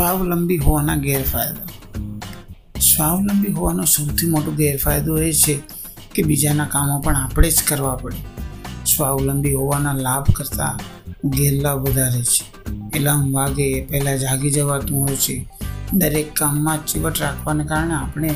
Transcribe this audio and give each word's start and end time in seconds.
સ્વાવલંબી 0.00 0.56
હોવાના 0.56 0.96
ગેરફાયદા. 0.96 1.98
સ્વાવલંબી 2.80 3.52
હોવાનો 3.52 3.84
સૌથી 3.84 4.26
મોટો 4.26 4.50
ગેરફાયદો 4.50 5.18
એ 5.18 5.32
છે 5.32 5.60
કે 6.14 6.22
બીજાના 6.22 6.64
કામો 6.64 7.00
પણ 7.00 7.16
આપણે 7.16 7.50
જ 7.50 7.62
કરવા 7.68 7.96
પડે. 7.96 8.16
સ્વાવલંબી 8.86 9.54
હોવાના 9.54 9.92
લાભ 9.92 10.30
કરતાં 10.30 10.78
ગેરલાભ 11.30 11.78
વધારે 11.78 12.22
છે. 12.22 12.70
એલાર્મ 12.96 13.32
વાગે 13.32 13.84
પહેલાં 13.84 14.18
જાગી 14.18 14.50
જવાતું 14.50 15.02
હોય 15.02 15.16
છે. 15.16 15.48
દરેક 15.92 16.34
કામમાં 16.34 16.86
ચીવટ 16.86 17.20
રાખવાને 17.20 17.64
કારણે 17.64 17.94
આપણે 17.94 18.34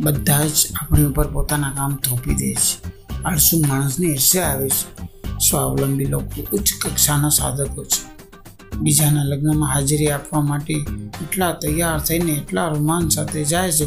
બધા 0.00 0.46
જ 0.46 0.68
આપણી 0.80 1.04
ઉપર 1.04 1.26
પોતાના 1.26 1.70
કામ 1.70 1.96
થોપી 1.96 2.34
દે 2.34 2.54
છે. 2.54 2.88
આળસુ 3.24 3.58
માણસને 3.68 4.06
ઈર્ષ્યા 4.06 4.46
આવે 4.46 4.68
છે. 4.68 5.08
સ્વાવલંબી 5.50 6.04
લોકો 6.04 6.56
ઉચ્ચ 6.56 6.70
કક્ષાના 6.82 7.28
સાધકો 7.28 7.84
છે. 7.84 8.15
બીજાના 8.78 9.22
લગ્નમાં 9.24 9.74
હાજરી 9.74 10.08
આપવા 10.08 10.40
માટે 10.40 10.74
એટલા 11.22 11.52
તૈયાર 11.52 12.00
થઈને 12.00 12.32
એટલા 12.32 12.68
રોમાંચ 12.68 13.12
સાથે 13.12 13.44
જાય 13.44 13.72
છે, 13.72 13.86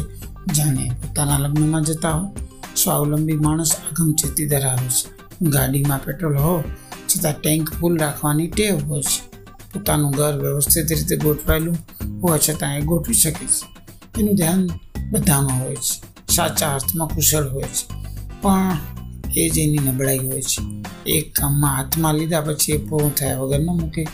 જાણે 0.54 0.90
પોતાના 0.90 1.38
લગ્નમાં 1.38 1.84
જતા 1.84 2.10
હો 2.10 2.34
સ્વાવલંબી 2.76 3.32
માણસ 3.32 3.72
આગમચેતી 3.72 4.46
ધરાવે 4.46 4.88
છે. 4.88 5.20
ગાડીમાં 5.42 6.04
પેટ્રોલ 6.04 6.36
હો, 6.36 6.64
છતાં 7.06 7.32
ટેન્ક 7.40 7.70
ફૂલ 7.72 7.98
રાખવાની 7.98 8.46
ટેવ 8.46 8.78
હોય 8.78 9.02
છે. 9.02 9.30
પોતાનું 9.72 10.10
ઘર 10.10 10.38
વ્યવસ્થિત 10.38 10.92
રીતે 10.92 11.16
ગોઠવાયેલું 11.16 11.76
હોવા 12.22 12.38
છતાં 12.38 12.78
એ 12.78 12.80
ગોઠવી 12.80 13.14
શકે 13.14 13.46
છે. 13.46 13.80
એનું 14.20 14.34
ધ્યાન 14.34 14.68
બધામાં 15.10 15.60
હોય 15.60 15.76
છે. 15.76 16.10
સાચા 16.34 16.74
અર્થમાં 16.74 17.08
કુશળ 17.08 17.48
હોય 17.48 17.62
છે. 17.62 18.04
પણ 18.42 18.76
એ 19.36 19.48
જ 19.48 19.58
એની 19.58 19.78
નબળાઈ 19.78 20.18
હોય 20.18 20.42
છે. 20.42 20.84
એક 21.06 21.34
કામમાં 21.34 21.76
હાથમાં 21.76 22.14
લીધા 22.14 22.40
પછી 22.40 22.72
એ 22.72 22.76
પૂર્ણ 22.76 23.08
થયા 23.08 23.38
વગરમાં 23.38 23.76
મૂકે. 23.76 24.06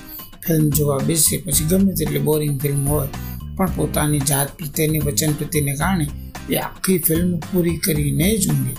ફિલ્મ 0.46 0.70
જોવા 0.70 0.98
બેસે, 0.98 1.36
પછી 1.36 1.64
ગમે 1.64 1.92
તેટલી 1.92 2.18
બોરિંગ 2.18 2.60
ફિલ્મ 2.60 2.88
હોય, 2.88 3.08
પણ 3.56 3.66
પોતાની 3.76 4.18
જાત 4.20 4.48
પ્રત્યેની 4.58 4.98
વચન 4.98 5.32
પ્રત્યેને 5.32 5.74
કારણે 5.74 6.06
એ 6.50 6.56
આખી 6.56 6.98
ફિલ્મ 6.98 7.38
પૂરી 7.38 7.76
કરીને 7.76 8.38
જ 8.38 8.50
ઊંઘી. 8.50 8.76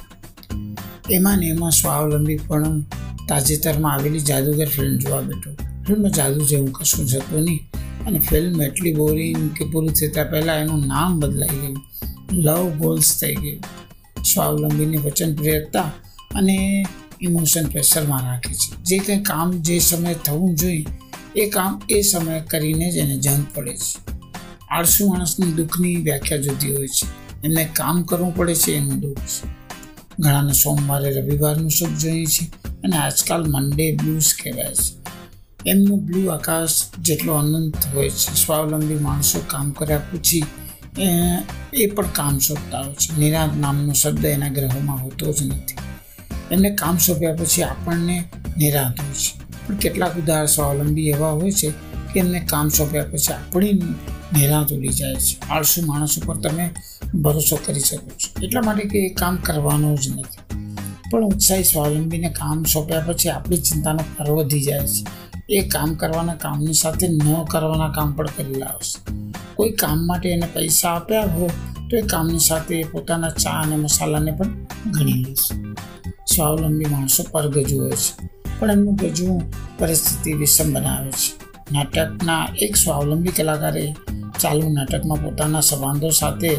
એમાં 1.11 1.38
ને 1.38 1.47
એમાં 1.47 1.71
સ્વાવલંબી 1.71 2.39
પણ 2.47 2.79
તાજેતરમાં 3.27 3.93
આવેલી 3.93 4.19
જાદુગર 4.19 4.67
ફિલ્મ 4.67 4.97
જોવા 4.97 5.21
બેઠો. 5.21 5.51
ફિલ્મ 5.88 6.07
જાદુ 6.07 6.45
જેવું 6.45 6.71
કશું 6.73 7.05
જતું 7.05 7.43
નહીં, 7.43 7.61
અને 8.07 8.19
ફિલ્મ 8.19 8.61
એટલી 8.61 8.93
બોરિંગ 8.93 9.49
કે 9.51 9.65
પૂરી 9.65 9.89
થતાં 9.89 10.29
પહેલાં 10.31 10.57
એનું 10.57 10.88
નામ 10.88 11.19
બદલાઈ 11.19 11.59
ગયું. 11.61 11.77
લવ 12.33 12.69
ગોલ્સ 12.77 13.09
થઈ 13.21 13.35
ગયું 13.35 13.61
સ્વાવલંબીની 14.23 14.97
વચનપ્રિયતા 14.97 15.89
અને 16.35 16.85
ઇમોશન 17.21 17.65
પ્રેશરમાં 17.65 18.21
રાખે 18.21 18.53
છે. 18.53 18.69
જે 18.83 18.97
કંઈ 18.97 19.23
કામ 19.23 19.51
જે 19.61 19.79
સમયે 19.79 20.15
થવું 20.25 20.55
જોઈએ 20.55 20.85
એ 21.38 21.49
કામ 21.49 21.81
એ 21.89 22.02
સમયે 22.02 22.41
કરીને 22.41 22.91
જ 22.91 22.95
એને 22.95 23.17
જંગ 23.17 23.45
પડે 23.55 23.73
છે. 23.75 23.95
આળસુ 24.69 25.07
માણસની 25.07 25.52
દુઃખની 25.52 25.95
વ્યાખ્યા 25.95 26.38
જુદી 26.38 26.75
હોય 26.75 26.88
છે. 26.88 27.07
એમને 27.44 27.66
કામ 27.73 28.03
કરવું 28.03 28.35
પડે 28.35 28.55
છે, 28.55 28.71
એનું 28.73 28.99
દુઃખ 28.99 29.19
છે. 29.19 29.47
ઘણાને 30.19 30.53
સોમવારે 30.53 31.11
રવિવારનું 31.11 31.72
સુખ 31.72 31.89
જોઈએ 31.89 32.25
છે 32.25 32.45
અને 32.84 32.97
આજકાલ 32.97 33.44
મંડે 33.47 33.95
બ્લૂઝ 33.95 34.34
કહેવાય 34.44 34.73
છે. 34.73 34.94
એમનું 35.66 36.06
બ્લુ 36.06 36.28
આકાશ 36.28 36.72
જેટલો 37.00 37.34
અનંત 37.34 37.78
હોય 37.94 38.09
છે. 38.09 38.35
સ્વાવલંબી 38.35 38.95
માણસો 38.95 39.44
કામ 39.47 39.72
કર્યા 39.72 40.01
પછી, 40.12 40.44
એ 41.73 41.88
પણ 41.88 42.06
કામ 42.13 42.39
શોધતા 42.39 42.81
હોય 42.81 42.94
છે. 42.94 43.17
નિરાંત 43.19 43.57
નામનો 43.57 43.94
શબ્દ 43.94 44.25
એના 44.25 44.50
ગ્રહોમાં 44.50 44.97
હોતો 44.97 45.33
જ 45.33 45.44
નથી. 45.44 45.75
એમને 46.51 46.69
કામ 46.69 46.97
સોંપ્યા 46.97 47.35
પછી 47.35 47.63
આપણને 47.63 48.23
નિરાંત 48.57 49.01
હોય 49.01 49.13
છે. 49.13 49.47
પણ 49.67 49.75
કેટલાક 49.75 50.17
ઉદાહરણ 50.17 50.45
સ્વાવલંબી 50.45 51.09
એવા 51.09 51.29
હોય 51.29 51.51
છે 51.51 51.69
કે 52.13 52.19
એમને 52.19 52.39
કામ 52.39 52.69
સોંપ્યા 52.69 53.03
પછી 53.03 53.33
આપણી 53.33 53.73
નિરાંત 54.38 54.73
ઉડી 54.73 54.88
જાય 54.88 55.16
છે. 55.16 55.50
આળસુ 55.50 55.85
માણસ 55.85 56.19
ઉપર 56.19 56.38
તમે 56.38 56.73
ભરોસો 57.16 57.59
કરી 57.66 57.79
શકો 57.79 58.09
છો. 58.09 58.45
એટલા 58.45 58.61
માટે 58.61 58.83
કે 58.83 59.00
એ 59.00 59.09
કામ 59.09 59.35
કરવાનું 59.35 59.97
જ 59.97 60.09
નથી. 60.09 60.66
પણ 61.11 61.23
ઉત્સાહી 61.23 61.63
સ્વાવલંબીને 61.63 62.29
કામ 62.29 62.63
સોંપ્યા 62.63 63.00
પછી 63.00 63.29
આપણી 63.29 63.57
ચિંતાનો 63.57 64.00
પર 64.17 64.31
વધી 64.31 64.61
જાય 64.61 64.88
છે. 64.88 65.27
એ 65.50 65.67
કામ 65.67 65.94
કરવાના 65.94 66.35
કામની 66.35 66.73
સાથે 66.73 67.07
ન 67.07 67.44
કરવાના 67.44 67.91
કામ 67.91 68.13
પણ 68.13 68.25
કરી 68.25 68.56
લાવશે 68.56 69.17
કોઈ 69.56 69.69
કામ 69.69 70.07
માટે 70.07 70.29
એને 70.29 70.47
પૈસા 70.53 70.89
આપ્યા 70.89 71.22
હોય 71.22 71.50
તો 71.91 71.97
એ 71.97 72.01
કામની 72.01 72.39
સાથે 72.39 72.75
એ 72.75 72.83
પોતાના 72.83 73.29
ચા 73.29 73.50
અને 73.50 73.75
મસાલાને 73.75 74.31
પણ 74.31 74.47
ગણી 74.91 75.13
લેશે 75.13 75.73
સ્વાવલંબી 76.35 76.85
માણસો 76.85 77.23
પરગજુ 77.31 77.81
હોય 77.81 77.91
છે. 77.91 78.37
પણ 78.59 78.72
એમનું 78.72 78.95
ગજવું 78.95 79.41
પરિસ્થિતિ 79.78 80.34
વિષમ 80.34 80.73
બનાવે 80.73 81.12
છે. 81.12 81.31
નાટકના 81.73 82.47
એક 82.62 82.75
સ્વાવલંબી 82.75 83.29
કલાકારે 83.29 83.95
ચાલુ 84.40 84.69
નાટકમાં 84.73 85.23
પોતાના 85.23 85.62
સંવાદો 85.62 86.09
સાથે 86.09 86.51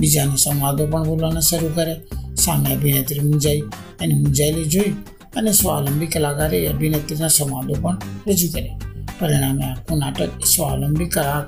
બીજાના 0.00 0.36
સંવાદો 0.36 0.86
પણ 0.86 1.04
બોલવાના 1.04 1.40
શરૂ 1.40 1.72
કરે. 1.74 1.94
સામે 2.36 2.74
અભિનેત્રી 2.74 3.20
મૂંઝાઈ 3.20 3.62
એને 4.02 4.14
મૂંઝાયેલી 4.14 4.64
જોઈ 4.64 4.92
અને 5.36 5.52
સ્વાવલંબી 5.52 6.06
કલાકારે 6.06 6.68
અભિનેત્રીના 6.68 7.28
સંવાદો 7.28 7.74
પણ 7.74 7.98
રજૂ 8.26 8.50
કર્યા 8.52 8.78
પરિણામે 9.18 9.64
આખું 9.64 9.98
નાટક 9.98 10.46
સ્વાવલંબી 10.46 11.06
કલા 11.06 11.40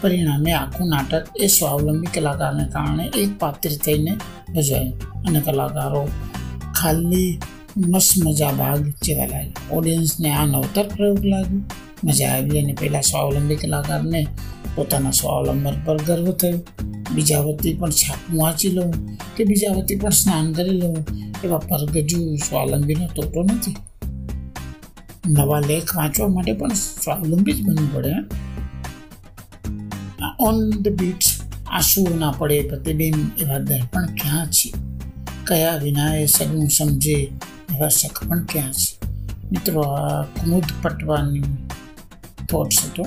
પરિણામે 0.00 0.52
આખું 0.52 0.88
નાટક 0.88 1.24
એ 1.36 1.46
સ્વાવલંબી 1.46 2.06
કલાકારને 2.14 2.64
કારણે 2.64 3.04
એક 3.16 3.38
પાત્રી 3.38 3.76
થઈને 3.76 4.12
ભજવાયું 4.54 5.26
અને 5.28 5.40
કલાકારો 5.40 6.08
ખાલી 6.74 7.40
મસ્ત 7.76 8.26
મજા 8.26 8.52
ભાગ 8.52 8.92
જેવા 9.02 9.26
લાગ્યા 9.26 9.72
ઓડિયન્સને 9.72 10.30
આ 10.30 10.46
નવતર 10.46 10.86
પ્રયોગ 10.88 11.24
લાગ્યો 11.24 11.60
મજા 12.04 12.28
આવી 12.28 12.58
અને 12.60 12.72
પહેલાં 12.72 13.02
સ્વાવલંબી 13.02 13.56
કલાકારને 13.56 14.26
પોતાના 14.74 15.10
સ્વાવલંબન 15.10 15.76
પર 15.84 16.02
ગર્વ 16.02 16.32
થયો. 16.32 16.60
બીજા 17.14 17.40
વતી 17.40 17.74
પણ 17.74 17.90
છાપું 17.90 18.42
વાંચી 18.42 18.70
લઉં 18.70 19.16
કે 19.36 19.44
બીજા 19.44 19.72
વતી 19.72 19.96
પણ 19.96 20.10
સ્નાન 20.10 20.52
કરી 20.52 20.70
લઉં 20.70 20.96
એવા 21.44 21.58
પરગજુ 21.58 22.36
સ્વાવલંબીનો 22.36 23.06
તોટો 23.06 23.42
નથી. 23.42 23.76
નવા 25.28 25.60
લેખ 25.60 25.96
વાંચવા 25.96 26.28
માટે 26.28 26.52
પણ 26.52 26.68
સ્વાવલંબી 26.68 27.52
જ 27.52 27.62
બનવું 27.62 27.94
પડે 27.94 28.14
ઓન 30.40 30.70
ધ 30.70 30.88
બીટ 30.88 31.22
આંસુ 31.66 32.18
ના 32.18 32.34
પડે, 32.38 32.68
પ્રતિબિંબ 32.68 33.42
એવા 33.42 33.58
દર્પણ 33.58 34.06
ક્યાં 34.06 34.46
છે? 34.46 34.72
કયા 35.44 35.76
વિના 35.76 36.14
એ 36.14 36.26
સગનું 36.26 36.68
સમજે? 36.68 37.32
એવા 37.74 37.88
પણ 38.28 38.44
ક્યાં 38.44 38.72
છે. 38.72 38.98
મિત્રો 39.52 39.80
આ 39.80 40.22
કુમુદ 40.22 40.64
પટવાની 40.82 41.42
થોટ્સ 42.50 42.84
હતો. 42.84 43.06